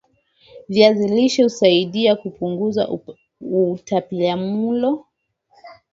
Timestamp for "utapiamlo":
3.41-5.05